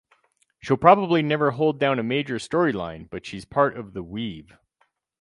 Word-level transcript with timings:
She'll 0.59 0.77
probably 0.77 1.21
never 1.21 1.51
hold 1.51 1.77
down 1.79 1.99
a 1.99 2.03
major 2.03 2.37
storyline 2.37 3.07
but 3.11 3.23
she's 3.23 3.45
part 3.45 3.77
of 3.77 3.93
the 3.93 4.01
weave. 4.01 4.57